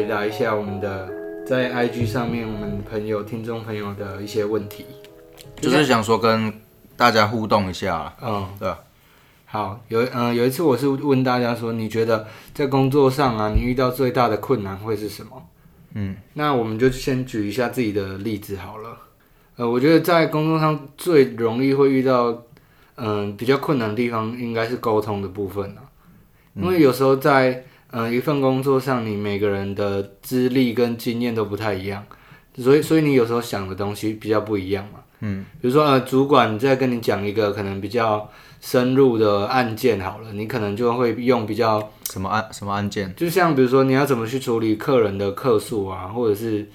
[0.00, 1.12] 回答一下我们的
[1.46, 4.86] 在 IG 上面我们朋友、听众朋友的一些问题。
[5.56, 6.50] 就是想说跟
[6.96, 8.78] 大家互动一下，嗯，对啊。
[9.44, 15.46] 好，有嗯、有一次我是问大家说，你觉得在工作上啊，你遇到最大的困难会是什么？
[15.92, 18.96] 嗯，那我们就先举一下自己的例子好了。
[19.56, 22.42] 呃，我觉得在工作上最容易会遇到
[22.96, 25.84] 嗯、比较困难的地方，应该是沟通的部分啊。
[26.54, 32.04] 因为有时候在嗯、一份工作上，你每个人的资历跟经验都不太一样，
[32.56, 35.00] 所以所以你有时候想的东西比较不一样嘛。
[35.22, 38.26] 嗯，比如说呃，主管在跟你讲一个可能比较
[38.60, 43.14] 深入的案件好了，你可能就会用比较，什么案什么案件？
[43.14, 46.66] 就像比如说你要怎么去处理客人的客诉啊，或者是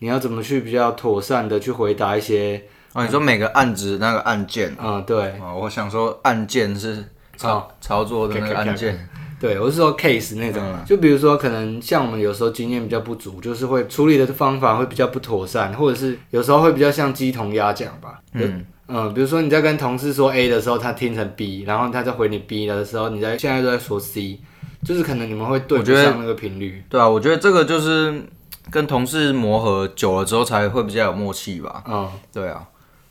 [0.00, 7.02] 你要怎么去比较妥善的去回答一些，哦，你说每个案子那个案件嗯，对，哦，我想说案件是
[7.38, 9.08] 操操作的那个案件，
[9.38, 18.20] 对，我是说 case 那种啊，就比如说可能像我们有时候经验比较不足，就是会处理的方法会比较不妥善，或者是有时候会比较像鸡同鸭讲吧。
[18.32, 24.38] 嗯嗯，比如说你在跟同事说 A 的时候，他听成 B，然后他在回你 B 的时候，你在现在都在说 C，
[24.84, 26.82] 就是可能你们会对不上那个频率。
[26.88, 28.22] 对啊，我觉得这个就是
[28.70, 31.82] 跟同事磨合久了之后才会比较有默契吧。
[31.88, 32.64] 嗯对啊，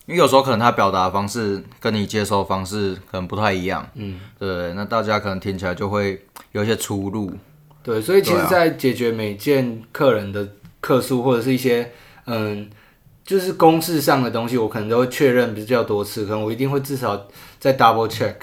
[0.05, 7.31] 因为有时候可能他表达方式跟你接收方式可能不太一样，嗯，对，那大家可能听起来就会有一些出入。
[7.81, 10.47] 对，所以其实，在解决每件客人的
[10.79, 11.91] 客诉或者是一些
[12.25, 12.69] 嗯，
[13.23, 17.27] 就是公式上的东西，我可能都会确认比较多次，可能我一定会至少
[17.59, 18.35] 再 double check。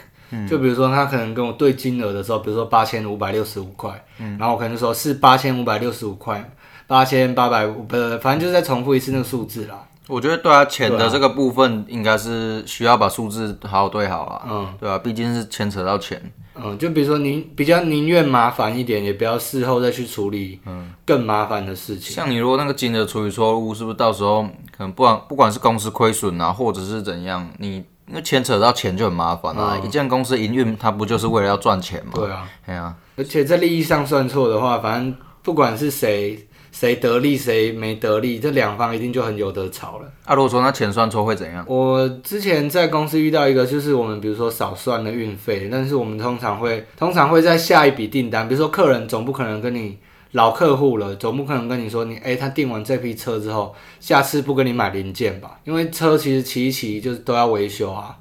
[0.49, 4.03] 就比如说他可能跟我对金额的时候，比如说八千五百六十五块，
[4.39, 6.51] 然后我可能说是八千五百六十五块，
[6.87, 9.87] 八千八百五，呃，反正就是再重复一次那个数字啦。
[10.09, 16.21] 我觉得对啊，钱的这个部分应该是需要把数字好好对好啊，嗯对啊，毕竟是牵扯到钱。
[16.55, 22.15] 嗯，就比如说您比较宁愿麻烦一点，也不要事后再去处理嗯更麻烦的事情。
[22.15, 29.81] 像你如果那个金额处理错误，是不是到时候可能不管不管是公司亏损啊，或者是怎样，你那牵扯到钱就很麻烦啊。
[29.83, 32.13] 一件公司营运，它不就是为了要赚钱吗？
[32.15, 40.11] 对啊，对啊、而且在利益上算错的话，反正不管是谁谁得利谁没得利，这两方一定就很有得吵了。
[40.25, 41.65] 啊，如果说那钱算错会怎样？
[41.69, 49.99] 我之前在公司遇到一个，就是我们比如说少算了运费，但是我们通常会通常会在下一笔订单，比如说客人总不可能跟你
[50.33, 55.61] 老客户了，总不可能跟你说你哎、他订完这批车之后，下次不跟你买零件吧？
[55.65, 58.17] 因为车其实骑一骑就是都要维修啊。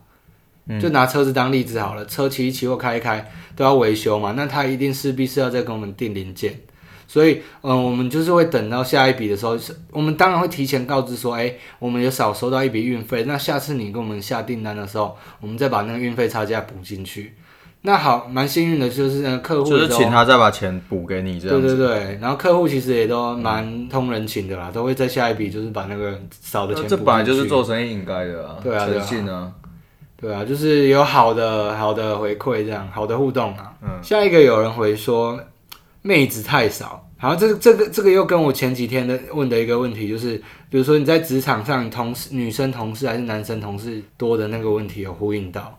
[0.80, 6.58] 就拿车子当例子好了，车骑一骑或开一开都要维修嘛，那他一定势必是要再跟我们订零件。
[7.12, 17.34] 所以，嗯，我们就是会等到下一笔的时候，是我们当然会提前告知说，哎、我们有少收到一笔运费，那下次你跟我们下订单的时候，我们再把那个运费差价补进去。
[17.82, 21.76] 那好，蛮幸运的，就是那客户就是请他再把钱补给你这样对。
[21.76, 29.52] 对对，然后客户其实也都蛮通人情的啦，都会在下一笔就是把那个少的钱补这本来就是做生意应该的啊，对啊对啊诚信啊。
[30.16, 33.74] 对啊，就是有好的好的回馈，这样好的互动啊。
[33.82, 35.38] 嗯下一个有人回说
[36.02, 40.38] 妹子太少，好，这个这个这个又跟我前几天的问的一个问题，就是
[40.70, 45.78] 比如说你在职场上，同事女生同事还是男生同事多的那个问题有呼应到。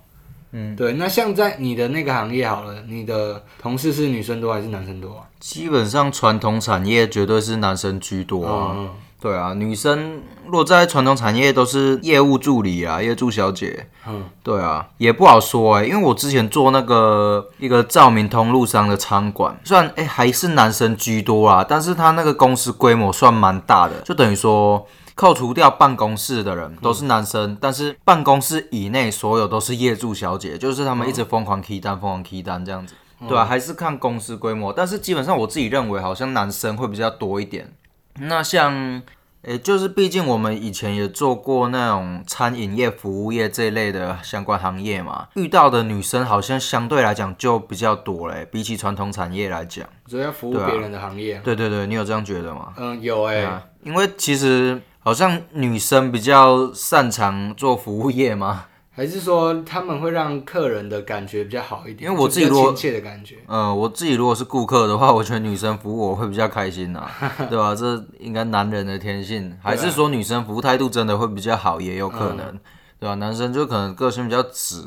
[0.53, 5.27] 嗯，对，那像在你的那个行业好了，你的同事是女生多还是男生多啊？
[5.41, 8.75] 基本上传统产业绝对是男生居多啊。
[8.77, 8.91] 嗯
[9.22, 24.84] 对啊，女生如果在传统产业都是业务助理啊、业助小姐，嗯，对啊，也不好说哎、因为我之前做那个一个照明通路商的餐馆，虽然哎、还是男生居多啦，但是他那个公司规模算蛮大的，就等于说
[25.15, 32.94] 扣除掉办公室的人都是男生，但是办公室以内所有都是业助小姐，就是他们一直疯狂 key 单、疯狂 key 单这样子。
[33.28, 37.72] 对啊，还是看公司规模，但是基本上我自己认为好像男生会比较多一点。
[38.21, 39.03] 那像，
[39.43, 49.88] 诶、就是毕竟我们以前也做过那种餐饮业、服务业这一类的相关行业嘛，遇到的女生好像相对来讲就比较多嘞，比起传统产业来讲。
[50.06, 51.41] 主要服务别人的行业啊。
[51.43, 52.73] 对对对，你有这样觉得吗？
[52.76, 58.67] 嗯，有哎、对啊，因为其实好像女生比较擅长做服务业嘛。
[58.94, 63.37] 还是说他们会让客人的感觉比较好一点，因为我自己如果亲切的感觉。
[63.47, 67.09] 呃，我自己如果是顾客的话，我觉得女生服务我会比较开心呐、
[67.49, 72.59] 对吧、这应该男人的天性，还是说女生服务态度真的会比较好，也有可能，
[73.00, 74.83] 对吧、男生就可能个性比较直，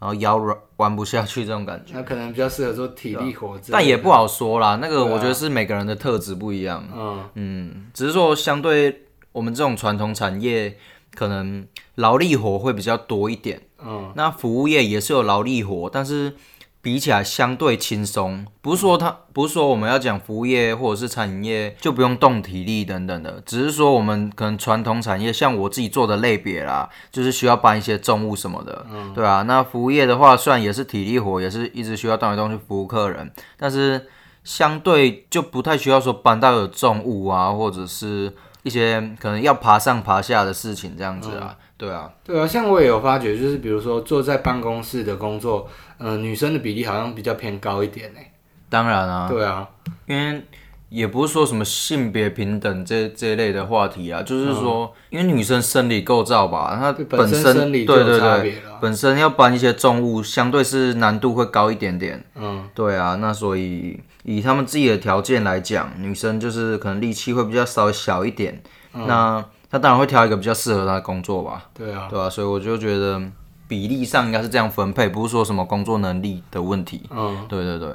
[0.00, 4.78] 然后腰软弯不下去这种感觉，那可能比较适合做体力活但也不好说啦。
[4.82, 10.76] 那个我觉得是每个人的特质不一样，嗯，嗯，只是说相对我们这种传统产业，
[11.14, 11.64] 可能
[11.98, 13.60] 劳力活会比较多一点。
[13.84, 16.34] 嗯那服务业也是有劳力活，但是
[16.80, 29.42] 比起来相对轻松，不是说他不是说我们要讲服务业或者是餐饮业就不用动体力等等的，只是说我们可能传统产业像我自己做的类别啦，就是需要搬一些重物什么的，嗯对啊。
[29.42, 34.08] 那服务业的话，虽然也是体力活，也是一直需要动来动去服务客人，但是
[34.42, 42.12] 相对就不太需要说搬到有重物啊，或者是一些可能要爬上爬下的事情这样子啊，对啊。
[42.22, 45.66] 对啊，像我也有发觉，就是比如说坐在办公室的工作，
[45.98, 48.20] 嗯、女生的比例好像比较偏高一点呢。
[48.68, 49.66] 当然啊，对啊，
[50.06, 50.42] 因为
[50.90, 58.62] 也不是说什么性别平等这这一类的话题啊，就是说，因为女生生理构造吧，她本身对对对。
[58.80, 62.24] 本身要搬一些重物，相对是难度会高一点点。
[62.36, 73.20] 嗯，对啊，那所以以他们自己的条件来讲，女生就是可能力气会比较稍微小一点，那她当然会挑一个比较适合他的工作吧，对啊，对啊，所以我就觉得
[73.68, 77.02] 比例上应该是这样分配，不是说什么工作能力的问题。
[77.10, 77.92] 嗯，对对对，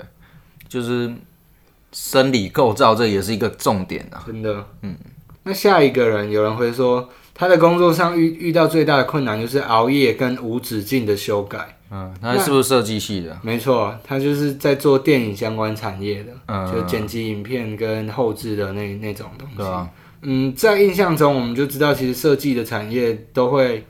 [0.67, 1.11] 就是
[1.91, 4.23] 生理构造，这也是一个重点啊。
[4.25, 4.95] 真的，嗯。
[5.45, 11.77] 那下一个人，有人会说，他的工作上遇遇到最大的困难就是熬夜跟无止境的修改。
[11.91, 13.37] 嗯，他是不是设计系的？
[13.41, 19.57] 没错，他就是在做电影相关产业的，嗯就剪辑影片跟后置的那那种东西。
[19.57, 19.89] 对啊，
[20.23, 23.85] 嗯，在印象中，我们就知道，其实设计的产业都会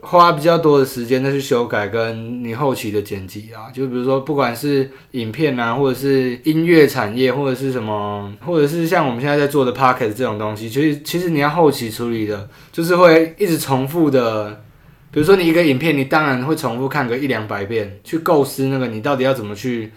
[0.00, 3.70] 花比较多的时间再去修改跟你后期的剪辑啊。
[3.72, 14.62] 就比如说，不管是影片啊，或者是音乐产业，或者是什么，或者是像我们现在在做的 p o c k e t 这种东西，其实其实你要后期处理的，就是会一直重复的。
[15.12, 19.90] 比如说你一个影片，你当然会重复看个一两百遍，去构思那个你到底要怎么去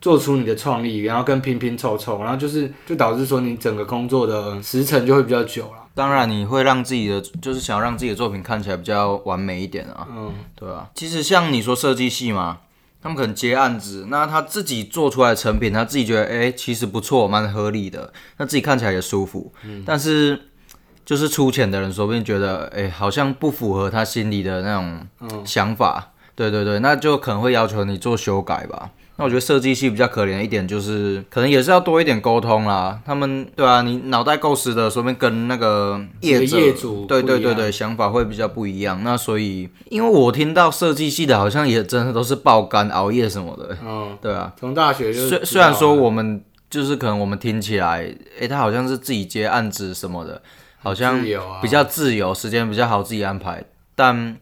[0.00, 5.84] 做出你的创意，然后跟拼拼凑凑，然后就是就导致说你整个工作的时程就会比较久了。
[5.94, 10.06] 当然你会让自己的，就是想要让自己的作品看起来比较完美一点啊。
[10.10, 12.58] 嗯，对啊，其实像你说设计系嘛，
[13.02, 19.50] 他们可能接案子，那他自己做出来的成品，他自己觉得哎、诶其实不错，蛮合理的，那自己看起来也舒服。
[19.86, 20.38] 但是
[21.06, 26.12] 就是出钱的人，说不定觉得哎、诶好像不符合他心里的那种想法。
[26.34, 28.90] 对对对，那就可能会要求你做修改吧。
[29.18, 33.00] 那我觉得设计系比较可怜的一点就是，可能也是要多一点沟通啦。
[33.04, 39.02] 他们对啊，你脑袋构思的，说不定跟那个业业主对对对对想法会比较不一样。
[39.02, 44.52] 那所以，因为我听到设计系的好像也真的都是爆肝熬夜什么的，嗯，对啊。
[44.58, 50.42] 从大学就虽虽然说我们就是可能我们听起来，诶、他好像是自己接案子什么的，
[50.82, 51.22] 好像
[51.62, 53.64] 比较自由，时间比较好自己安排，
[53.94, 54.36] 但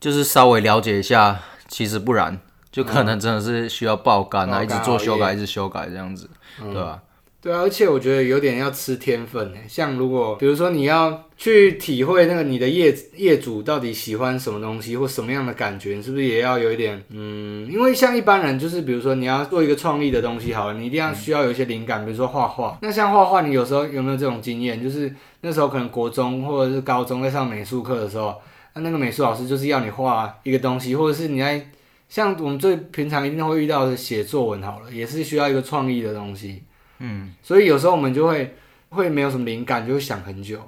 [0.00, 6.28] 就是稍微了解一下，其实不然，就可能真的是需要爆肝啊，爆一直做修改，一直修改这样子，
[6.60, 7.02] 对吧、
[7.40, 9.64] 对啊，而且我觉得有点要吃天分诶。
[9.68, 17.70] 像如果比如说你要去体会那个你的业业主到底喜欢什么东西或什么样的感觉，你是不是也要有一点嗯？
[17.70, 22.76] 因为像一般人就是比如说你要做一个创意的东西好了，你一定要需要有一些灵感，比如说画画。
[22.82, 24.82] 那像画画，你有时候有没有这种经验？
[24.82, 28.34] 就是那时候可能国中或者是高中在上美术课的时候，
[28.74, 31.64] 那那个美术老师就是要你画一个东西，或者是你在
[32.08, 36.64] 像我们最平常一定会遇到的写作文好了，也是需要一个创意的东西。
[36.98, 38.56] 嗯，所以有时候我们就会
[38.88, 40.58] 会没有什么灵感，就会想很久。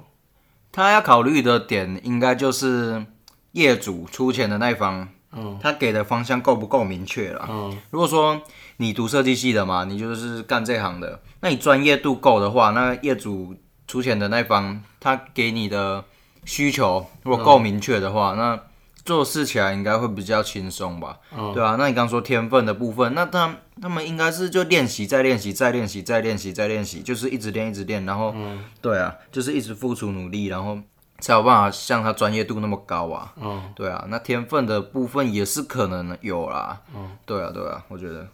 [0.71, 3.05] 他要考虑的点应该就是
[3.51, 7.45] 业主出钱的那一方，嗯他给的方向够不够明确了。
[7.49, 8.41] 嗯如果说
[8.77, 13.53] 你读设计系的嘛，你就是干这行的，那你专业度够的话，那业主
[13.87, 16.05] 出钱的那一方，他给你的
[16.45, 18.57] 需求如果够明确的话，那
[19.03, 21.17] 做事起来应该会比较轻松吧？
[21.35, 28.33] 嗯对啊，那你刚说天分的部分，那他他们应该是就练习，再练习，再练习，再练习，再练习，就是一直练，一直练，然后，
[28.81, 30.77] 对啊，就是一直付出努力，然后
[31.19, 33.33] 才有办法像他专业度那么高啊。
[33.41, 36.81] 嗯，对啊，那天分的部分也是可能有啦。
[36.95, 38.27] 嗯，对啊，对啊，我觉得，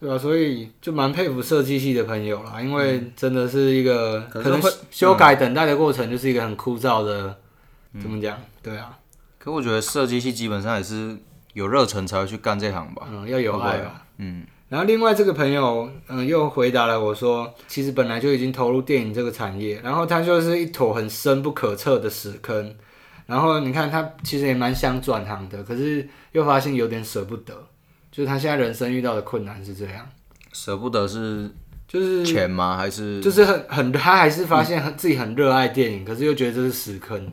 [0.00, 7.36] 对啊，所以就蛮佩服设计系的朋友啦，因为真的是一个可能会修改等待的过程，就是一个很枯燥的，
[8.00, 8.36] 怎么讲？
[8.62, 8.98] 对啊，
[9.46, 11.16] 可我觉得设计系基本上也是
[11.52, 13.06] 有热忱才会去干这行吧。
[13.08, 14.04] 嗯，要有爱吧。
[14.18, 22.74] 嗯，然后另外这个朋友，嗯，又回答了我说，其实本来就已经投入电影这个产业，然后他就是一坨很深不可测的屎坑。
[23.26, 27.54] 然后你看他其实也蛮想转行的，可是又发现有点舍不得，
[28.10, 30.04] 就是他现在人生遇到的困难是这样，
[30.52, 31.48] 舍不得是
[31.86, 32.76] 就是钱吗？
[32.76, 37.32] 还是就是很很他还是发现很自己很热爱电影，可是又觉得这是屎坑。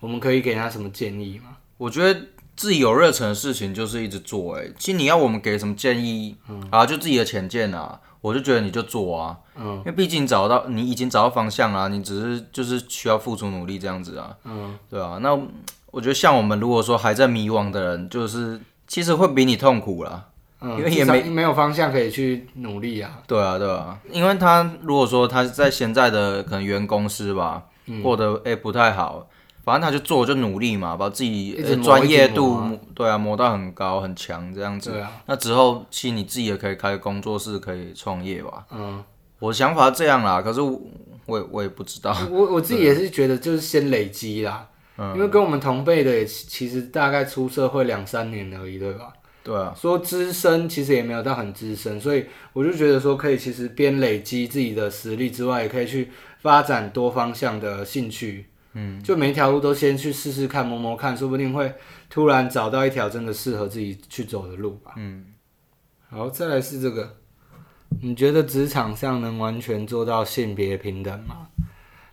[0.00, 1.56] 我们可以给他什么建议吗？
[1.76, 2.20] 我觉得
[2.56, 4.64] 自己有热忱的事情就是一直做、欸。
[4.64, 6.36] 哎，其实你要我们给什么建议、
[6.70, 9.36] 啊，就自己的浅见啊，我就觉得你就做啊。
[9.60, 14.36] 嗯因为毕竟找到你已经找到方向啦，你只是就是需要付出努力这样子啊。
[14.44, 15.34] 嗯，对啊，那
[15.90, 20.26] 我觉得像我们如果说还在迷惘的人，就是其实会比你痛苦啦。
[20.60, 23.22] 嗯，因为也没没有方向可以去努力啊。
[23.26, 29.28] 对啊，对啊，因为他如果说他在现在的可能原公司吧，嗯过得哎、不太好，
[29.68, 34.90] 反正他就做就努力嘛，把自己一直磨呃专业度磨对啊磨到很高很强这样子。
[34.92, 38.64] 对啊，那之后其实你自己也可以开工作室，可以创业吧。
[38.72, 39.04] 嗯，
[39.38, 40.80] 我想法这样啦，可是我
[41.26, 42.16] 我也我也不知道。
[42.30, 49.12] 我我自己也是觉得就是先累积啦，嗯因为跟我们同辈的也其其实大概出社会两三年而已，对吧？
[49.44, 56.10] 对啊，说资深其实也没有到很资深，所以我就觉得说可以其实边累积自己的实力之外，也可以去
[56.40, 58.46] 发展多方向的兴趣。
[58.80, 61.74] 嗯，就每一条路都先去试试看，摸摸看，说不定会
[62.08, 64.92] 突然找到一条真的适合自己去走的路吧。
[64.96, 65.24] 嗯，
[66.08, 67.16] 好，再来是这个，
[68.00, 71.48] 你觉得职场上能完全做到性别平等吗？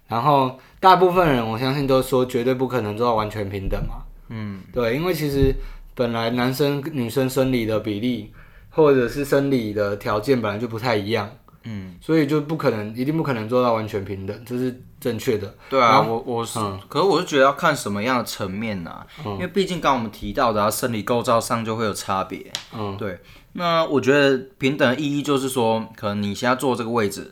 [0.08, 4.04] 然后大部分人我相信都说绝对不可能做到完全平等嘛。
[4.30, 5.54] 嗯，对，因为其实
[5.94, 8.34] 本来男生女生生理的比例
[8.72, 11.30] 或者是生理的条件本来就不太一样，
[11.66, 15.54] 嗯，所以就不可能一定不可能做到完全平等，这是正确的。
[15.70, 22.52] 对啊，我我是，嗯可是我是觉得要看什么样的层面呐、因为毕竟刚刚我们提到的啊，生理构造上就会有差别。
[22.74, 23.20] 嗯，对。
[23.54, 27.32] 那我觉得平等的意义就是说，可能你现在坐这个位置，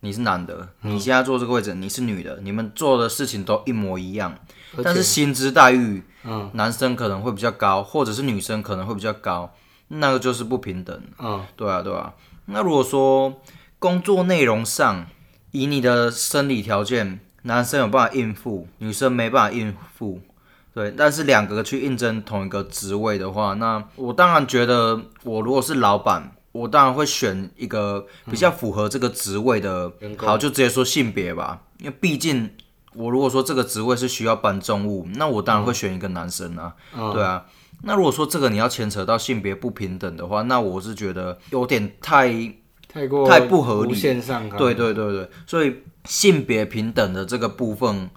[0.00, 4.32] 你是男的；嗯你现在坐这个位置，你是女的，你们做的事情都一模一样，
[4.84, 9.52] 但是薪资待遇，嗯男生可能会比较高，或者是女生可能会比较高，
[9.88, 10.98] 那个就是不平等。
[11.18, 12.14] 嗯对啊，对啊。
[12.46, 13.34] 那如果说
[13.84, 15.04] 工作内容上，
[15.50, 20.22] 以你的生理条件，男生有办法应付，女生没办法应付，
[20.72, 20.90] 对。
[20.96, 32.50] 但是两个去应征同一个职位的话，那我当然觉得，我如果是老板，我当然会选一个比较符合这个职位的，好，就直接说性别吧，因为毕竟。
[32.94, 37.44] 我如果说这个职位是需要搬重物，那我当然会选一个男生啊，嗯对啊。
[37.82, 42.32] 那如果说这个你要牵扯到性别不平等的话，那我是觉得有点太
[42.94, 43.94] 太过太不合理。
[44.56, 48.08] 对对对对，所以性别平等的这个部分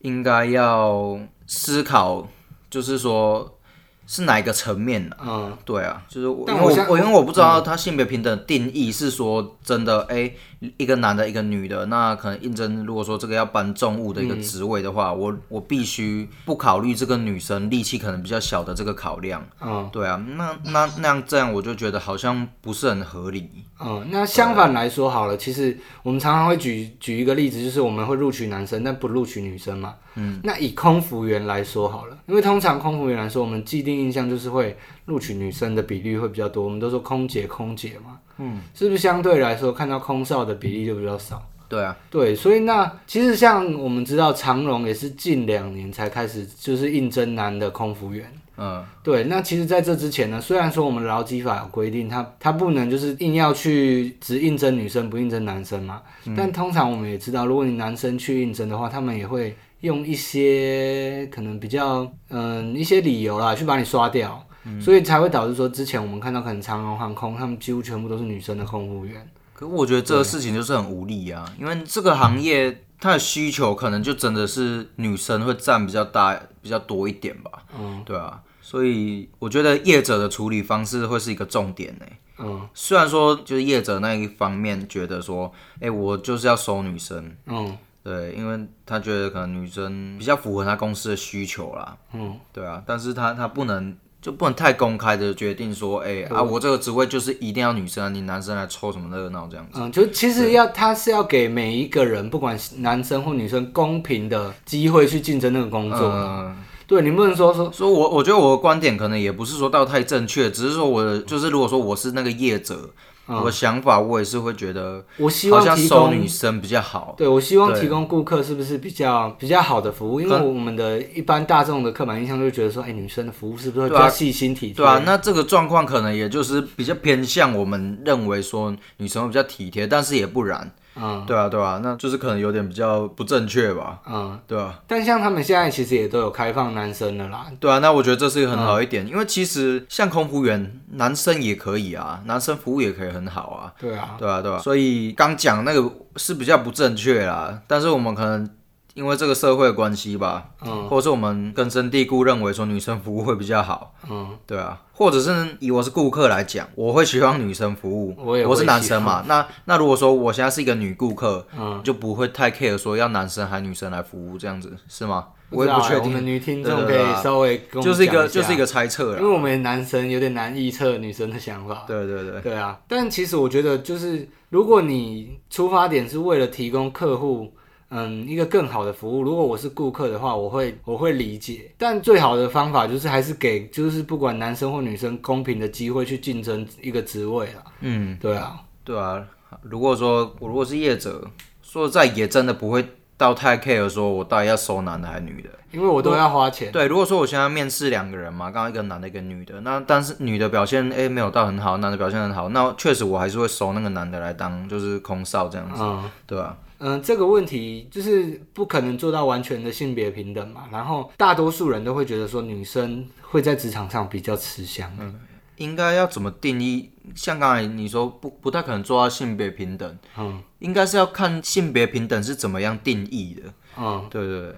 [0.00, 2.26] 应该要思考，
[2.68, 3.58] 就是说
[4.06, 10.32] 是哪一个层面的、嗯，对啊，就是我因为我我因为我不知道他性别平等的定义是说真的，哎、
[10.78, 23.48] 一个男的，一个女的，那可能应征如果说这个要搬重物的一个职位的话，我我必须不考虑这个女生力气可能比较小的这个考量，嗯对啊，那那那样这样我就觉得好像不是很合理，
[23.80, 29.94] 嗯，那相反来说好了，其实我们常常会举举一个例子，就是我们会录取男生，但不录取女生嘛。
[30.18, 34.74] 嗯，那以空服员来说好了，因为通常空服员来说，我们既定印象就是会
[35.06, 38.18] 录取女生的比例会比较多，我们都说空姐空姐嘛。
[38.38, 41.42] 嗯，是不是相对来说看到空少的比例就比较少？
[41.68, 48.32] 对啊，对，所以那其实像我们知道长荣也是近两年才开始就是应征男的空服员。
[48.56, 48.84] 嗯。
[49.02, 56.02] 对，那其实在这之前呢，虽然说我们劳基法有规定，他他不能就是硬要去只应征女生不应征男生嘛，
[56.36, 64.45] 但通常我们也知道，如果你男生去应征的话，他们也会用一些可能比较嗯一些理由啦去把你刷掉，
[64.80, 69.28] 所以才会导致说之前我们看到可能长荣航空他们几乎全部都是女生的空服员。
[69.54, 77.50] 可我觉得这个事情就是很无力啊，因为这个行业它的需求可能就真的是女生会占比较大、比较多一点吧。
[77.78, 82.04] 嗯，对啊，所以我觉得业者的处理方式会是一个重点呢。
[82.38, 91.96] 嗯虽然说就是业者那一方面觉得说，哎、我就是要收女生，嗯对，因为他觉得可能女生比较符合他公司的需求啦。
[92.12, 93.96] 嗯，对啊，但是他他不能。
[94.26, 99.78] 就不能太公开的决定说，哎、啊，我这个职位就是一定要女生啊，你男生来凑什么热闹这样子。
[99.80, 106.10] 嗯，就其实要他是要给每一个人，不管是男生或女生，公平的机会去竞争那个工作。
[106.12, 106.56] 嗯，
[106.86, 112.90] 对你不能说说，所以我我觉得我的观点可能也不是说到太正确，只是说我的就是如果说我是那个业者，
[113.26, 117.16] 我的想法我也是会觉得，我希望提供收女生比较好。
[117.18, 120.20] 对我希望提供顾客是不是比较比较好的服务？
[120.20, 124.76] 因为我们的一般大众的刻板印象就觉得说，哎、女生的服务是不是会比较细心体贴？
[124.76, 130.72] 对啊，那这个状况可能也就是比较偏向我们认为说女生会比较体贴，但是也不然。
[130.98, 134.00] 嗯对啊，对啊，那就是可能有点比较不正确吧。
[134.08, 137.46] 嗯，对啊，但像他们现在其实也都有开放男生的啦。
[137.60, 143.72] 对啊，那我觉得这是一个很好一嗯点，因为其实像空服员，男生也可以啊，男生服务也可以很好啊。
[143.78, 148.48] 对啊，对啊，对啊，所以刚讲那个是比较不正确啦，但是我们可能
[148.96, 150.88] 因为这个社会的关系吧，嗯。
[150.88, 161.80] 或者是我们根深蒂固认为说女生服务会比较好，嗯，对啊，或者是以我是顾客来讲，我会希望女生服务，我也我是男生嘛，那那如果说我现在是一个女顾客，嗯。
[161.84, 165.26] 就不会太 care 说要男生还女生来服务这样子，是吗？
[165.50, 169.20] 我我也不确定，们女听众可以稍微就是一个就是一个猜测了。
[169.20, 171.84] 因为我们男生有点难预测女生的想法。
[171.86, 177.52] 对对对，对啊，但其实我觉得，就是如果你出发点是为了提供客户，
[177.88, 181.70] 嗯，一个更好的服务，如果我是顾客的话，我会我会理解。
[181.78, 187.62] 但最好的方法就是还是给，就是不管男生或女生公平的机会去竞争一个职位啦。
[187.80, 189.24] 嗯，对啊，对啊。
[189.62, 191.24] 如果说我如果是业者，
[191.62, 192.84] 说实在也真的不会
[193.16, 195.50] 到太 care 说我到底要收男的还是女的。
[195.72, 196.72] 因为我都要花钱。
[196.72, 210.64] 对，如果说我现在面试两个人嘛，刚刚一个男的，一个女的，那但是女的表现诶没有到很好，男的表现很好，那确实我还是会收那个男的来当就是空少这样子，嗯对吧、嗯，这个问题就是不可能做到完全的性别平等嘛。
[210.70, 214.90] 然后大多数人都会觉得说女生会在职场上比较吃香。
[215.00, 215.18] 嗯
[215.56, 216.90] 应该要怎么定义？
[217.14, 223.42] 像刚才你说不不太可能做到性别平等，嗯应该是要看性别平等是怎么样定义的。
[223.78, 224.54] 嗯，对对对。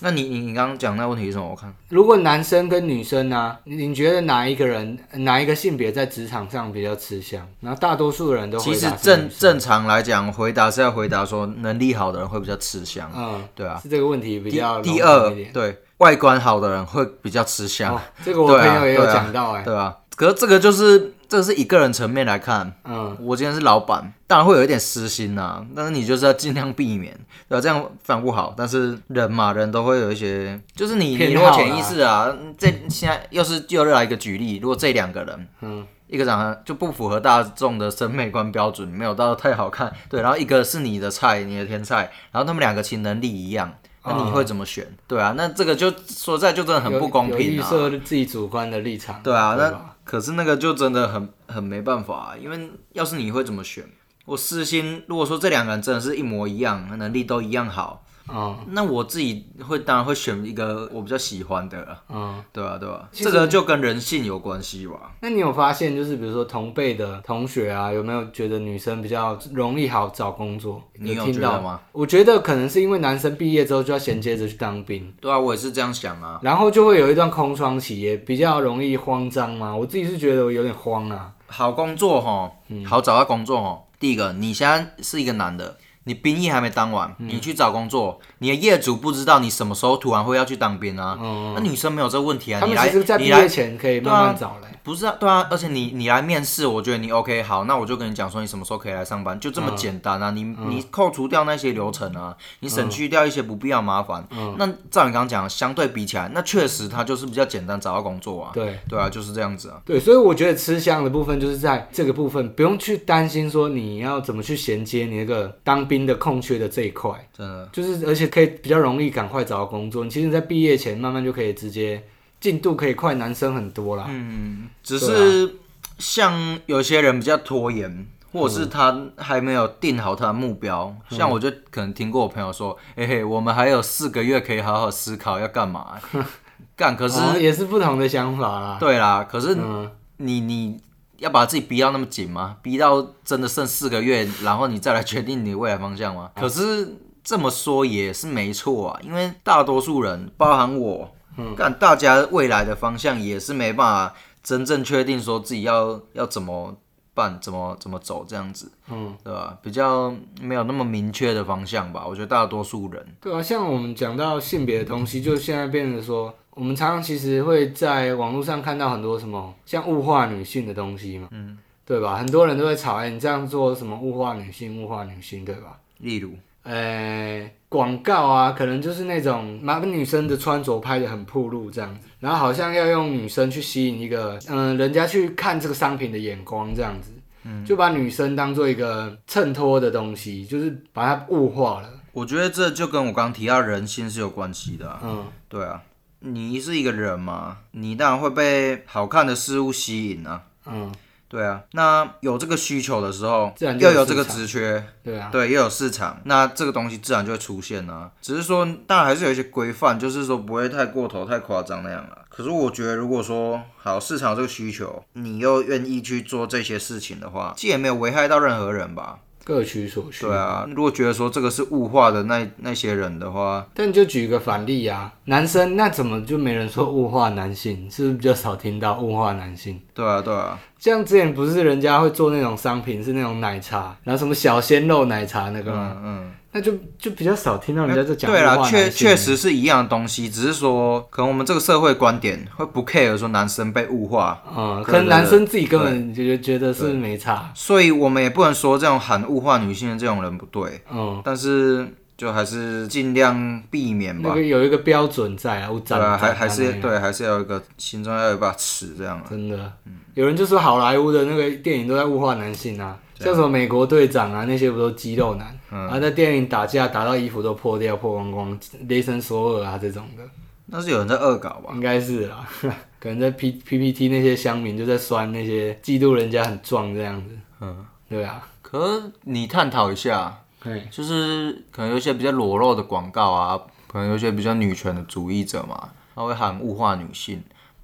[0.00, 1.48] 那你你你刚刚讲那问题是什么？
[1.48, 7.46] 我看如果男生跟女生呢、你你觉得哪一个人哪一个性别在职场上比较吃香？
[7.60, 13.78] 然后大多数人都其实正正常来讲，回答是要回答说能力好的人会比较吃香，嗯，对啊。
[13.82, 15.30] 是这个问题比较笼第二。
[15.52, 19.96] 对外观好的人会比较吃香，哦，这个我朋友也有讲到哎、对啊。
[20.14, 27.12] 可是这个就是这是以个人层面来看，嗯，我今天是老板，当然会有一点私心呐、但是你就是要尽量避免，
[27.48, 28.54] 对吧、这样反而不好。
[28.56, 43.72] 但是人嘛，人都会有一些，就是你偏你如果潜意识啊，这现在又是又来一个举例，如果这两个人，嗯，一个长得就不符合大众的审美观标准，没有到太好看，对，然后一个是你的菜，你的天菜，然后他们两个其实能力一样。
[44.08, 44.86] 那你会怎么选？
[45.08, 47.66] 对啊，那这个就说在就真的很不公平啊。
[47.68, 49.20] 设自己主观的立场。
[49.20, 53.84] 对啊，那吧可是那个就真的很很没办法、啊，因为要是你会怎么选？
[54.24, 65.12] 我私心，如果说这两个人真的是一模一样，能力都一样好，嗯那我自己会当然会选一个我比较喜欢的啊，嗯，对啊、对吧、这个就跟人性有关系吧。
[65.20, 70.82] 那你有发现就是比如说同辈的同学啊，有没有觉得女生比较容易好找工作？
[70.94, 71.80] 你有听到吗？
[71.92, 75.12] 我觉得可能是因为男生毕业之后就要衔接着去当兵。
[75.20, 76.40] 对啊，我也是这样想啊。
[76.42, 79.74] 然后就会有一段空窗期，也比较容易慌张嘛。
[79.74, 81.32] 我自己是觉得我有点慌啊。
[81.46, 83.80] 好工作哈，嗯好找到工作哈。
[83.98, 91.18] 第一个，你现在是一个男的，你兵役还没当完，嗯你去找工作，你的业主不知道你什么时候突然会要去当兵啊。
[91.20, 94.68] 嗯，那女生没有这个问题啊，你来你来前可以慢慢找嘞。
[94.84, 100.30] 不是啊，对啊，而且你你来面试，我觉得你 OK 好，那我就跟你讲说你什么时候可以来上班，就这么简单啊。
[100.30, 104.24] 你你扣除掉那些流程啊，你省去掉一些不必要麻烦。
[104.56, 108.52] 那照你刚刚讲，相对比起来，那确实它就是比较简单找到工作啊。
[108.54, 109.80] 对对啊，就是这样子啊。
[109.84, 120.02] 对，所以我觉得吃香的部分就是在这个部分，不用去担心说你要怎么去衔接你那个当兵的空缺的这一块，真的，就是而且可以比较容易赶快找到工作。
[120.02, 122.02] 你其实，在毕业前慢慢就可以直接
[122.40, 124.06] 进度可以快男生很多啦。
[124.08, 125.54] 嗯，只对是
[125.98, 130.94] 像有些人比较拖延，或者是他还没有定好他的目标。
[131.08, 135.94] 像我就可能听过我朋友说，嘿嘿，我们还有四个月可以好好思考要干嘛。
[136.76, 138.76] 干，可是、哦也是不同的想法啦。
[138.78, 140.78] 对啦，可是嗯，你你
[141.26, 142.56] 要把自己逼到那么紧吗？
[142.62, 146.30] 逼到真的剩四个月，然后你再来决定你的未来方向吗？
[146.38, 151.10] 可是这么说也是没错啊，因为大多数人，包含我，
[151.58, 156.76] 但、大家未来的方向也是没办法真正确定说自己要要怎么
[157.12, 159.58] 办，怎么怎么走这样子，嗯，对吧？
[159.60, 162.04] 比较没有那么明确的方向吧。
[162.06, 172.16] 我觉得大多数人，对啊，像我们讲到性别的东西，就现在变成说，我们常常其实会在网络上看到很多什么像物化女性的东西嘛，嗯，对吧？
[172.16, 175.78] 很多人都会吵，哎、你这样做什么物化女性，物化女性，对吧？
[175.98, 176.30] 例如，
[176.62, 187.10] 呃，广告啊，可能就是那种把女生的穿着拍的很暴露这样子，然后好像要用女生去吸引一个，嗯、人家去看这个商品的眼光这样子，
[187.44, 195.26] 嗯就把女生当做一个衬托的东西，就是把它物化了，我觉得这就跟我刚刚提到人性是有关系的啊、嗯。
[195.48, 195.80] 对啊，
[196.20, 200.42] 你是一个人嘛，你当然会被好看的事物吸引啊。
[200.66, 200.92] 嗯，
[201.28, 208.10] 对啊，那有这个需求的时候自然，就又有这个职缺，对啊，对，又有市场，那这个东西自然就会出现啊。
[208.20, 212.24] 只是说，当然还是有一些规范，就是说不会太过头、太夸张那样了。
[212.28, 219.18] 可是我觉得，如果说好市场这个需求，你又愿意去做这些事情的话，既也没有危害到任何人吧。
[219.46, 220.26] 各取所需。
[220.26, 227.88] 对啊，如果觉得说这个是物化的那那些人的话，但你就举一个反例啊，男生那怎么就没人说物化男性？
[227.88, 229.80] 是不是比较少听到物化男性？
[229.94, 235.92] 对啊，对啊，像之前不是人家会做那种商品是那种奶茶，然后什么小鲜肉奶茶那个吗？
[235.98, 236.32] 嗯嗯。
[236.56, 238.30] 那就就比较少听到人家在讲。
[238.30, 254.30] 对啦，确确实是一样的东西，只是说可能我们这个社会观点会不 care 说男生被物化，嗯，可能男生自己根本就觉得是没差，所以我们也不能说这种喊物化女性的这种人不对，嗯，但是就还是尽量避免吧。
[254.30, 259.22] 那个有一个标准在啊，对啊，还还是对，还是要一个心中要有一把尺这样。
[259.28, 259.70] 真的，
[260.14, 262.96] 有人就说好莱坞的那个电影都在物化男性啊。
[263.18, 265.55] 像什么美国队长啊，那些不都肌肉男？
[265.70, 270.22] 然后在电影打架，打到衣服都破掉、破光光，雷神索尔啊这种的。
[270.66, 271.70] 那是有人在恶搞吧？
[271.74, 272.48] 应该是啊，
[272.98, 277.36] 可能在 P P P T 那些乡民就在酸那些嫉妒人家很壮这样子。
[277.60, 278.46] 嗯，对啊。
[278.62, 280.42] 可你探讨一下，
[280.90, 287.40] 就是可能有一些比较裸露的广告啊，可能有一些比较女权的主义者嘛，他会喊物化女性。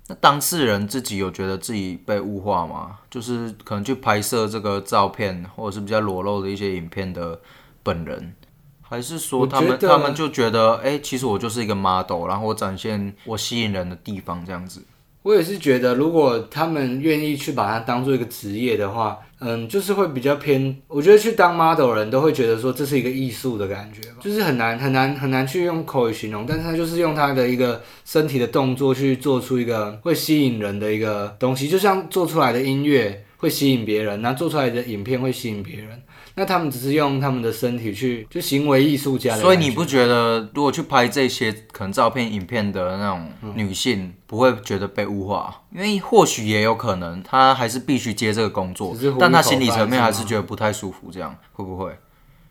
[0.08, 2.98] 那当事人自己有觉得自己被物化吗？
[3.08, 7.40] 就是可能去拍摄这个照片，或者是比较裸露的一些影片的
[7.82, 8.34] 本人，
[8.80, 14.82] 还是说他们他们就觉得，哎，其实我就是一个 model，然后我展现我吸引人的地方这样子。
[15.22, 20.76] 我也是觉得，如果他们愿意去把它当做一个职业的话，嗯，就是会比较偏。
[20.88, 36.02] 我觉得去当 model 人都会觉得说这是一个艺术的感觉吧，就是很难很难很难去用口语形容，但是他就是用他的一个身体的动作去做出一个会吸引人的一个东西，就像做出来的音乐会吸引别人，那做出来的影片会吸引别人。
[36.34, 39.36] 那他们只是用他们的身体去，就行为艺术家。
[39.36, 45.62] 所以你不觉得，如果去拍这些可能照片、影片的那种女性，不会觉得被物化？
[45.72, 51.96] 因为或许也有可能，她还是必须接这个工作，但她心理层面还是觉得不太舒服，这样会不会？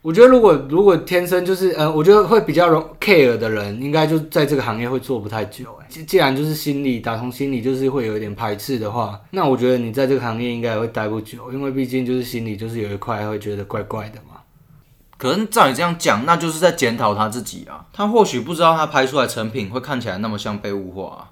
[0.01, 5.65] 我觉得如果如果天生就是呃，我觉得会比较容 care 的人，应该就在这个行业会做不太久。
[5.87, 14.41] 既既然就是心理打从心里就是会有一点排斥的话，那我觉得你在这个行业应该会待不久，因为毕竟就是心里就是有一块会觉得怪怪的嘛。
[15.17, 17.85] 可能照你这样讲，那就是在检讨他自己啊。
[17.93, 21.30] 他或许不知道他拍出来成品会看起来那么像被物化。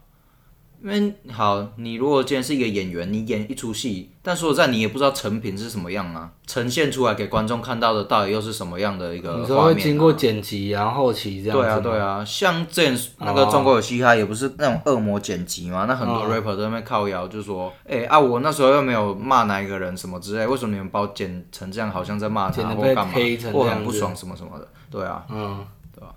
[0.81, 9.75] 因为好，你如果今天是一个演员，你演一出戏，但说实在，你也不知道成品是什么样啊，呈现出来给观众看到的到底又是什么样的一个画面？
[9.75, 11.57] 会经过剪辑，然后后期这样。
[11.57, 23.13] 对啊，对啊，像之前那个中国有嘻哈，也不是那种恶魔剪辑嘛，那很多 rapper 都在那靠谣，就说，哎啊，我那时候又没有骂哪一个人什么之类，为什么你们把我剪成这样，好像在骂他或干嘛，
[23.51, 24.67] 或很不爽什么什么的？
[24.89, 25.65] 对啊，嗯。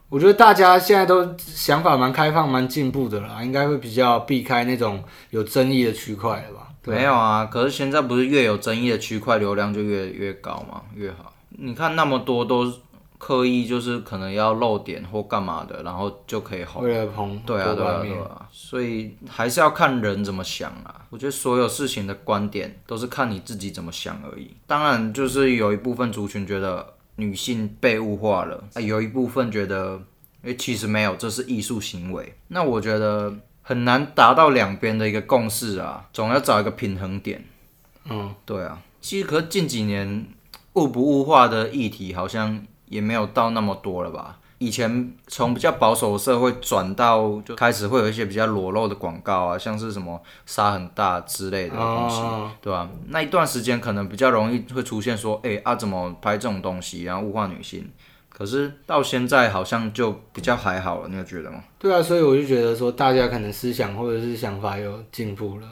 [0.08, 6.68] 我觉得大家现在都想法蛮开放、蛮进步的啦，应该会比较避开那种有争议的区块了吧？
[6.84, 11.32] 没有啊，可是现在不是越有争议的区块流量就越越高嘛，越好。
[11.50, 12.70] 你看那么多都
[13.16, 16.82] 刻意就是可能要露点或干嘛的，然后就可以红。
[16.82, 18.46] 为了红，对啊，对啊，对啊。
[18.50, 21.06] 所以还是要看人怎么想啊。
[21.10, 24.50] 我觉得所有事情的观点都是看你自己怎么想而已。
[24.66, 26.94] 当然，就是有一部分族群觉得。
[27.22, 30.02] 女性被物化了，啊，有一部分觉得，
[30.42, 32.34] 诶，其实没有，这是艺术行为。
[32.48, 33.32] 那我觉得
[33.62, 37.44] 很难达到两边的一个共识啊，总要找一个平衡点。
[38.10, 38.82] 嗯，对啊。
[39.00, 40.26] 其实，可近几年
[40.74, 44.38] 物不物化的议题好像也没有到那么多了吧。
[44.64, 52.22] 以前从比较保守的社会转到就开始会有一些比较裸露的广告啊，像是什么杀很大之类的东西，
[52.60, 52.88] 对吧？
[53.08, 57.90] 那一段时间可能比较容易会出现说，哎啊怎么拍这种东西，然后物化女性。
[58.28, 61.64] 可是到现在好像就比较还好了，你有觉得吗？
[61.80, 65.66] 对啊，所以我就觉得说大家可能思想或者是想法有进步了，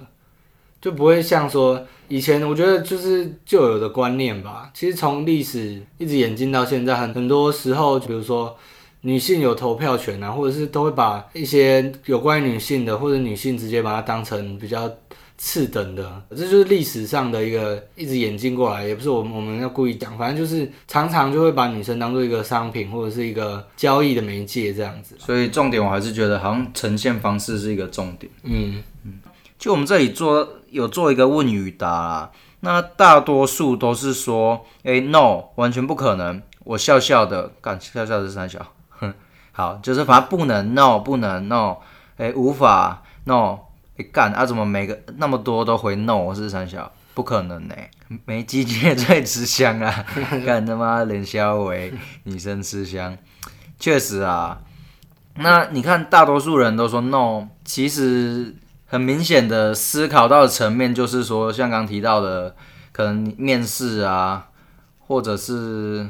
[0.81, 4.69] 就不会像说以前，我觉得就是旧有的观念吧。
[4.75, 8.57] 其实从历史一直演进到现在，很很多时候，比如说。
[9.03, 14.91] 女性有投票权啊，或者是都会把一些有关于女性的，或者女性直接把它当成比较
[15.39, 25.17] 次等的，这就是历史上的一个一直演进过来，也不是我们我们要故意讲，反正就是常常就会把女生当做一个商品或者是一个交易的媒介这样子。
[25.19, 28.31] 所以重点我还是觉得好像呈现方式是一个重点。
[28.43, 29.19] 嗯嗯，
[29.59, 38.75] 就我们这里做有做一个问与答啦，那大多数都是说，哎，no，完全不可能，我笑笑的，干笑笑的三小。
[39.53, 41.77] 好，就是反正不能 no，不能 no，
[42.17, 43.59] 哎，无法 no，
[43.97, 47.75] 哎干啊，怎么每个那么多都回 no 是三小，不可能呢，
[48.25, 50.07] 没鸡鸡最吃香啊，
[50.47, 51.93] 干他妈冷笑为
[52.25, 53.17] 女生吃香，
[53.79, 54.61] 确实啊，
[55.35, 58.55] 那你看大多数人都说 no，其实
[58.87, 62.55] 很明显的思考到的层面就是说，像刚提到的，
[62.93, 64.47] 可能面试啊。
[65.11, 66.07] 或者是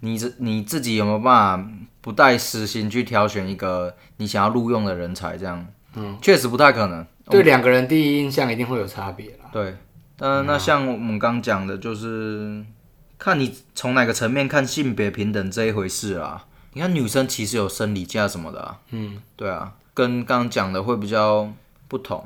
[0.00, 1.70] 你自你自己有没有办法
[2.00, 5.36] 不带私心去挑选一个你想要录用的人才？
[5.36, 7.06] 这样，嗯，确实不太可能。
[7.26, 9.50] 对两个人第一印象一定会有差别啦。
[9.52, 9.76] 对，
[10.16, 12.64] 但那像我们刚讲的，就是
[13.18, 16.46] 看你从哪个层面看性别平等这一回事啊。
[16.72, 21.52] 你看女生其实有生理假什么的、啊，嗯，对啊，跟刚刚讲的会比较
[21.88, 22.24] 不同。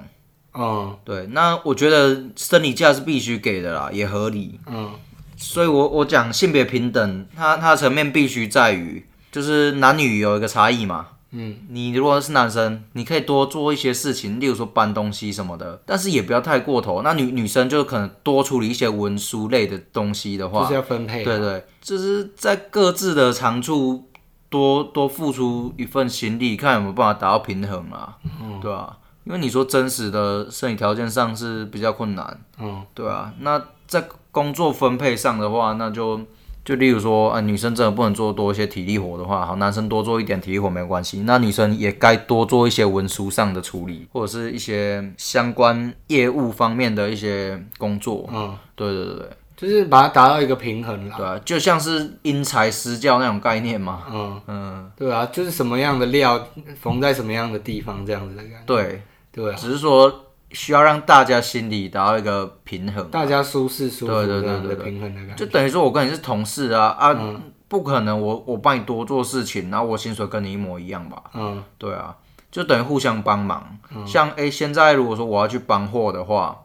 [0.53, 4.61] 嗯对，那我觉得生理假是必须给的啦，也合理。
[4.67, 4.93] 嗯
[5.37, 11.09] 所以我我讲性别平等，它它的层面必须在于，就是男女有一个差异嘛。
[11.33, 17.03] 嗯，你如果是男生，你可以多做一些事情，例如说搬东西什么的，但是也不要太过头。
[17.03, 21.25] 那女女生就可能多处理一些文书类的东西的话，就是要分配。
[21.25, 24.09] 对对，就是在各自的长处
[24.49, 36.21] 多多付出一份心力，看有没有办法达到平衡啊，嗯对啊，因为你说真实的生理条件上是比较困难，嗯对啊，那在工作分配上的话，那就
[36.65, 49.29] 就例如说，啊，女生真的不能做多一些体力活的话，好，男生多做一点体力活没有关系，那女生也该多做一些文书上的处理，或者是一些相关业务方面的一些工作，嗯，对对对对。
[49.57, 51.17] 就是把它达到一个平衡啦。
[51.17, 54.03] 对啊，就像是因材施教那种概念嘛。
[54.11, 56.49] 嗯，嗯，对啊，就是什么样的料
[56.81, 58.59] 缝在什么样的地方，这样子的感觉。
[58.67, 60.13] 对，对啊，只是说
[60.55, 65.45] 需要让大家心里达到一个平衡，大家舒适舒服对对对这样的对对平衡的感觉。
[65.45, 71.23] 就等于说我跟你是同事啊啊，嗯不可能我我帮你多做事情，然后我薪水跟你一模一样吧？
[71.35, 72.17] 嗯对啊，
[72.51, 73.77] 就等于互相帮忙。
[74.07, 76.65] 像诶，现在如果说我要去搬货的话，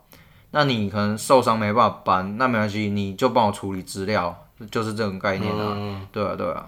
[0.52, 5.74] 那你可能受伤没办法搬，那没关系，你就帮我处理资料，就是这种概念啊。
[5.76, 6.68] 嗯对啊，对啊。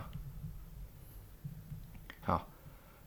[2.23, 2.47] 好，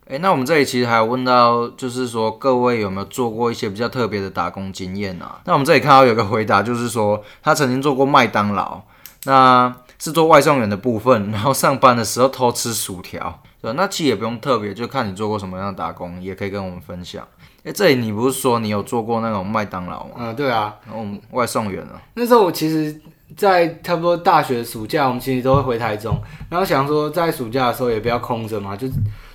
[0.07, 5.41] 哎、那我们这里其实还有问到，就是说各位有没有做过一些比较特别的打工经验啊？
[5.47, 8.83] 那我们这里看到有个回答，就是说他曾经做过麦当劳，
[9.25, 13.41] 那是做外送员的部分，然后上班的时候偷吃薯条。
[13.63, 17.27] 对，那其实也不用特别，就看你做过什么样的打工，也可以跟我们分享。
[17.65, 20.17] 哎、这里你不是说你有做过那种麦当劳吗？
[20.19, 23.01] 嗯，对啊，然后我们外送员啊，那时候我其实，
[23.35, 26.15] 在差不多大学暑假，我们其实都会回台中，
[26.51, 28.87] 然后想说在暑假的时候也不要空着嘛，就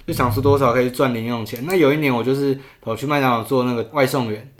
[0.10, 1.64] 就想出多少可以赚零用钱。
[1.68, 4.52] 那有一年我就是跑去麦当劳做那个外送员，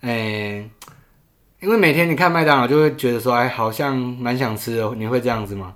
[0.00, 0.68] 诶、
[1.60, 5.74] 因为每天你看麦当劳就会觉得说，哎，好像蛮想吃的，你会这样子吗？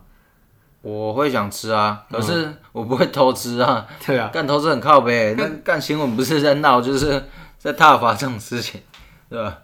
[0.81, 3.87] 我会想吃啊，可是我不会偷吃啊。
[4.05, 7.25] 对啊，干偷吃很靠背， 那干新闻不是在闹，就是
[7.59, 8.81] 在挞伐这种事情，
[9.31, 9.57] 对吧？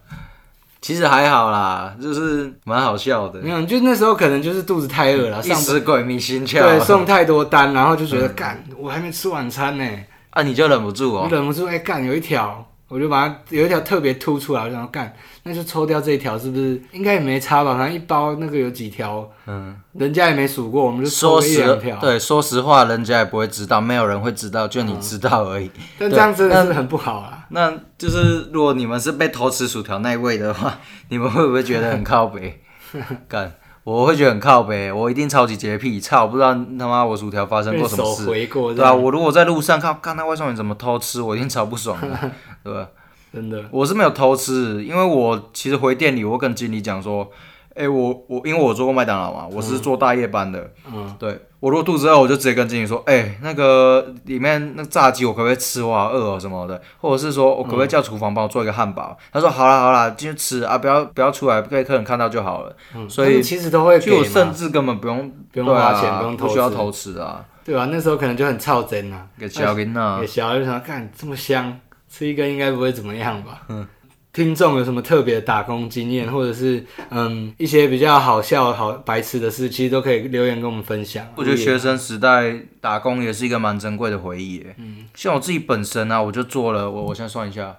[0.81, 6.63] 其实还好啦，就是蛮好笑的，没有，就那时候可能就是肚子太饿了，一上时鬼迷心窍。
[6.63, 9.85] 对送太多单，然后就觉得干，我还没吃晚餐呢，
[10.31, 11.29] 啊，你就忍不住哦。
[11.29, 16.81] 我忍不住哎干，有一条，我就把它有一条特别凸出来，我想说干，那就抽掉这一条，是不是？
[16.93, 21.97] 应该也没差吧，反正一包那个有几条，嗯，人家也没数过，我们就抽一条。
[22.01, 25.71] 对，说实话，人家也不会知道，没有人会知道，就你知道而已。
[25.99, 27.45] 但这样真的是很不好啊。
[27.51, 30.79] 那就是如果你们是被偷吃薯条那一位的话，
[31.11, 32.63] 你们会不会觉得很靠北？
[33.29, 33.53] 干，
[33.85, 38.27] 我会觉得很靠北，我一定超级洁癖，操，不知道他妈我薯条发生过什么事。
[38.27, 42.31] 回过，对啊，我如果在路上看，看那外送员怎么偷吃，我一定超不爽的，
[42.63, 42.89] 对吧？
[43.33, 47.31] 真的，我是没有偷吃，因为我其实回店里，我会跟经理讲说，
[47.75, 55.83] 哎、我我因为我做过麦当劳嘛，我是做大夜班的，嗯，对我如果肚子饿，我就直接跟经理说，哎、那个里面那个炸鸡我可不可以吃？
[55.83, 59.17] 我好饿哦什么的，或者是说我可不可以叫厨房帮我做一个汉堡？
[59.31, 62.75] 他说好啦好啦，进去吃啊，不要不要出来，被客人看到就好了。
[62.97, 67.89] 嗯所以其实都会就我，甚至根本不用不用花钱，不用偷吃，不需要偷吃啊，对啊？
[67.93, 71.79] 那时候可能就很操真啊，给小林啊给，小孩就想干这么香，
[72.19, 73.63] 吃一根应该不会怎么样吧？
[73.69, 73.87] 嗯。
[74.31, 81.27] 听众有什么特别打工经验，或者是嗯一些比较好笑、好白痴的事，其实都可以留言跟我们分享。
[81.35, 84.75] 我觉得学生时代打工也是一个蛮珍贵的回忆耶。
[84.79, 87.77] 嗯，像我自己本身啊，我就做了，我我先算一下，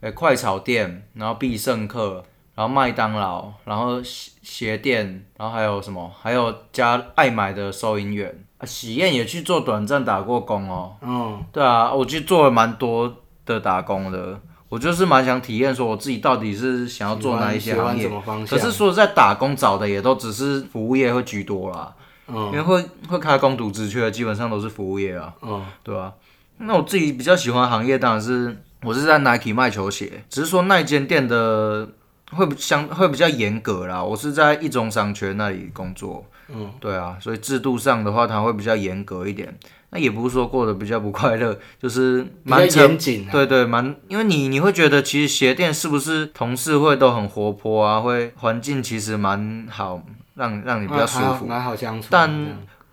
[0.00, 6.10] 诶、快炒店，然后必胜客，然后麦当劳，然后鞋鞋店，然后还有什么？
[6.20, 8.44] 还有加爱买的收银员。
[8.58, 10.96] 啊，喜宴也去做短暂打过工哦。
[11.02, 14.40] 嗯，对啊，我去做了蛮多的打工的。
[14.68, 18.10] 我就是蛮想体验，说我自己到底是想要做哪一些行业？
[18.48, 21.94] 可是说在打工找的也都只是服务业会居多啦。
[22.28, 26.14] 因嗯为会会开工读职缺的基本上都是服务业啊，嗯对吧、
[26.56, 31.86] 那我自己比较喜欢的行业当然是我是在 Nike 卖球鞋，只是说那间店的
[32.30, 34.02] 会比相会比较严格啦。
[34.02, 39.54] 我是在一中商圈那里工作，嗯，对啊，所以制度上的话它会比较严格一点。
[39.94, 43.30] 那也不是说过得比较不快乐， 就是蛮沉严谨啊。
[43.30, 50.02] 对对，蛮，因为你你会觉得其实鞋店是不是同事会都很活泼啊，会环境其实蛮好，
[50.34, 51.44] 让让你比较舒服。
[51.46, 52.08] 蛮好相处。
[52.10, 52.32] 但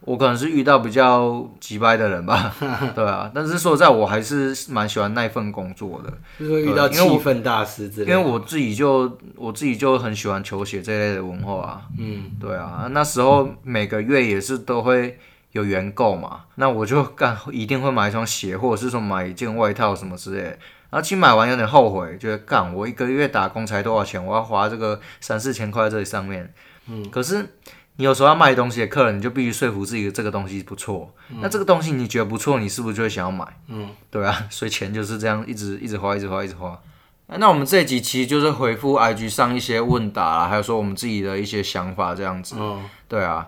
[0.01, 2.53] 我可能是遇到比较急掰的人吧，
[2.95, 3.29] 对啊。
[3.33, 8.11] 但是说实在，我还是蛮喜欢那份工作的， 就是会遇到气氛大师之类的。
[8.11, 11.81] 因为我自己就我自己就很喜欢球鞋这类的文化啊。
[11.97, 15.17] 嗯，对啊，那时候每个月也是都会
[15.51, 20.49] 有原购嘛，那我就干一定会买一双鞋，或者是说买一件外套什么之类的。
[20.91, 26.51] 然后其实买完有点后悔，觉得干我一个月打工才多少钱，我要花这个三四千块在这里上面。
[26.87, 27.47] 嗯，可是
[27.97, 31.13] 你有时候要卖东西的客人，你就必须说服自己这个东西不错。
[31.41, 33.45] 那这个东西你觉得不错，你是不是就会想要买？
[33.67, 36.79] 嗯， 对啊，所以钱就是这样一直一直花，一直花，一直花。
[37.27, 42.55] 哎那我们这一集其实就是回复 IG 上一些问答啦，还有说我们自己的一些想法这样子。
[42.57, 43.47] 嗯对啊，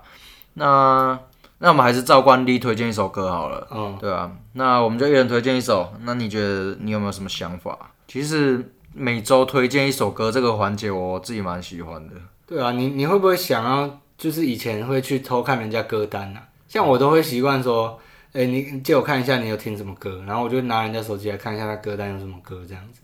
[0.54, 1.18] 那
[1.64, 3.68] 那我们还是照惯例推荐一首歌好了。
[3.70, 5.94] 嗯，对啊，那我们就一人推荐一首。
[6.02, 7.78] 那你觉得你有没有什么想法？
[8.08, 12.16] 其实每周推荐一首歌这个环节，我自己蛮喜欢的。
[12.48, 16.42] 对啊，你你会不会想要，就是以前会去偷看人家歌单啊？
[16.68, 18.00] 像我都会习惯说，
[18.34, 23.02] 哎、你你借我看一下你有听什么歌，然后我就拿人家手机来看一下他歌单有什么歌这样子。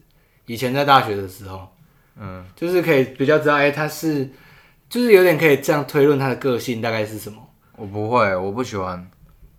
[0.47, 1.67] 以前在大学的时候，
[2.19, 4.27] 嗯，就是可以比较知道，哎、他是，
[4.89, 7.37] 就是有点可以这样推论他的个性大概是什么。
[7.77, 9.09] 我不会，我不喜欢。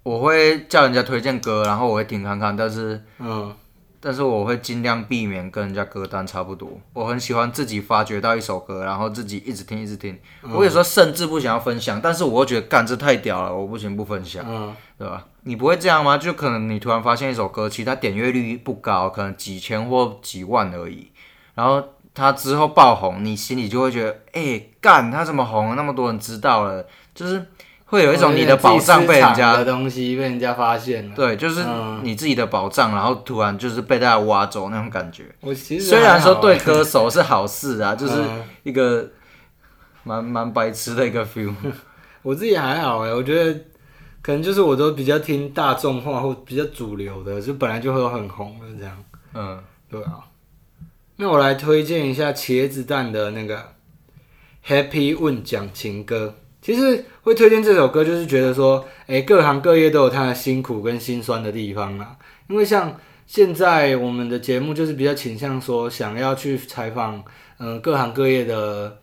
[0.02, 3.54] 我会叫人家推荐歌，然后我会听看看，但是嗯
[4.00, 6.70] 但是我会尽量避免跟人家歌单差不多。
[6.92, 10.16] 我很喜欢自己发掘到一首歌，然后自己一直听一直听。
[10.42, 15.26] 我有时候甚至不想要分享，但是我又觉得干这太屌了，我不行不分享，嗯对吧？
[15.42, 16.16] 你不会这样吗？
[16.16, 21.10] 就可能你突然发现一首歌，其实它点阅率不高，可能几千或几万而已，
[21.54, 21.82] 然后
[22.14, 27.44] 它之后爆红，你心里就会觉得，哎、干它怎么红了，那么多人知道了，就是
[27.90, 31.16] 会有一种你的宝藏被人家的东西被人家发现了。
[31.16, 35.24] 对，就是嗯你自己的宝藏，然后突然就是被大家挖走那种感觉。
[35.40, 39.08] 我其实虽然说对歌手是好事啊， 就是嗯一个
[40.04, 41.52] 蛮蛮白痴的一个 feel。
[42.22, 43.58] 我自己还好哎，我觉得
[44.20, 49.04] 可能就是我都比较听大众化或比较主流的，就本来就会有很红的这样。
[49.32, 50.20] 嗯，对啊，
[51.16, 53.72] 那我来推荐一下茄子蛋的那个
[54.66, 56.34] Happy 问讲情歌。
[56.60, 62.16] 其实会推荐这首歌，就是觉得说，哎、各行各业都有它的辛苦跟辛酸的地方啦。
[62.48, 67.22] 因为像现在我们的节目就是比较倾向说，想要去采访，
[67.58, 68.98] 嗯、各行各业的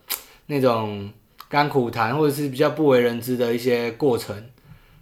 [0.46, 1.10] 那种
[1.48, 4.36] 甘苦谈，或者是比较不为人知的一些过程。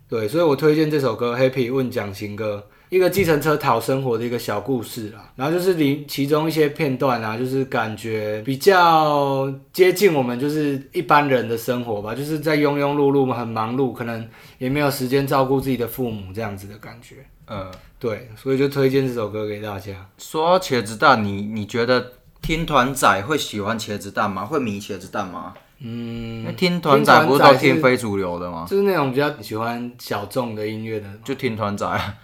[0.08, 5.32] 对，所以我推荐这首歌《Happy 问讲情歌》，一个计程车讨生活的一个小故事啦。
[5.34, 14.28] 然后就是里其中一些片段啊，就是感觉比较接近我们就是一般人的生活吧，就是在庸庸碌碌很忙碌，可能
[14.58, 17.16] 也没有时间照顾自己的父母这样子的感觉。
[17.48, 19.92] 嗯，对，所以就推荐这首歌给大家。
[20.16, 24.44] 说茄子蛋，你你觉得听团仔会喜欢茄子蛋吗？
[24.44, 25.52] 会迷茄子蛋吗？
[25.80, 28.64] 嗯，听团仔不是都听非主流的吗？
[28.66, 32.14] 就是那种比较喜欢小众的音乐的，就听团仔啊，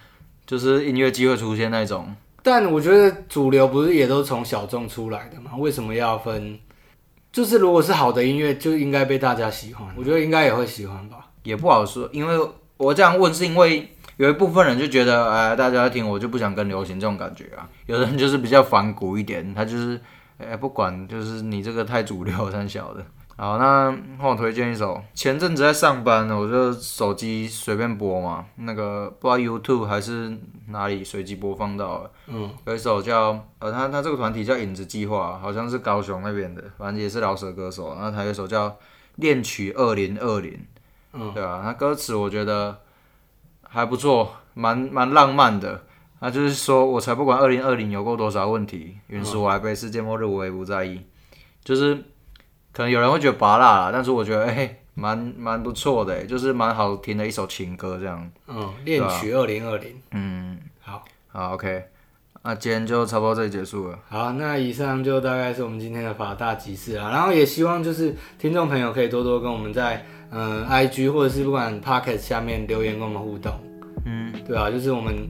[0.51, 2.13] 就是音乐机会出现那种。
[2.43, 5.53] 但我觉得主流不是也都从小众出来的吗？
[5.57, 6.59] 为什么要分？
[7.31, 9.87] 就是如果是好的音乐，就应该被大家喜欢。
[9.97, 11.29] 我觉得应该也会喜欢吧。
[11.45, 12.37] 也不好说，因为
[12.79, 17.69] 我这样问是因为有一部分人就觉得，哎，大家听，我就不想跟流行这种感觉啊。
[17.87, 20.01] 有的人就是比较反骨一点，他就是，
[20.39, 23.07] 哎，不管，就是你这个太主流，太小的。
[23.41, 25.03] 好，那换我推荐一首。
[25.15, 37.95] 前阵子在上班，我就手机随便播嘛，那个不知道 YouTube 还是哪里随机播放到了，嗯，有一首叫呃，他他这个团体叫影子计划，好像是高雄那边的，反正也是饶舌歌手。
[37.95, 38.69] 然后他有一首叫
[39.15, 40.53] 《恋曲二零二零》，
[41.15, 42.81] 嗯，对啊，他歌词我觉得
[43.63, 45.83] 还不错，蛮蛮浪漫的。
[46.21, 51.01] 他就是说我才不管二零二零有过多少问题，允许我来背世界末日，我也不在意。
[51.65, 52.05] 就是
[52.73, 58.31] 可能有人会觉得拔辣啦，但是我觉得哎，蛮、蛮不错的，就是蛮好听的一首情歌这样。
[58.47, 59.95] 嗯，恋曲二零二零。
[60.13, 61.85] 嗯，好，好，OK，
[62.43, 63.99] 那今天就差不多这里结束了。
[64.09, 67.11] 好，那以上就大概是我们今天的法大集市啦。
[67.11, 73.53] 然后也希望就是听众朋友可以多多跟我们在嗯、IG 或者是不管 Pocket 下面留言跟我们互动。
[74.05, 75.29] 嗯，对啊，就是我们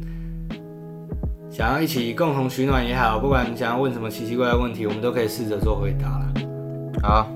[1.51, 6.33] 想要一起共同取暖也好，不管想要问什么奇奇怪怪的问题，我们都可以试着做回答啦。
[7.03, 7.27] 好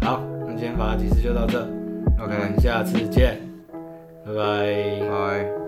[0.00, 1.60] 好，那今天法大集市就到这
[2.18, 3.38] ，，OK，下次见，
[4.24, 5.08] 拜拜。
[5.08, 5.59] 拜。